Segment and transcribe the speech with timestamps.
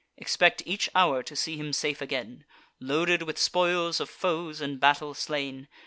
[0.17, 2.43] Expect each hour to see him safe again,
[2.79, 5.67] Loaded with spoils of foes in battle slain.